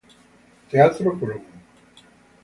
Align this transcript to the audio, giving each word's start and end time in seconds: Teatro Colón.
Teatro 0.71 1.13
Colón. 1.19 1.43